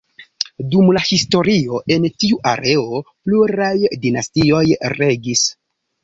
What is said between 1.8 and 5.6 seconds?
en tiu areo pluraj dinastioj regis.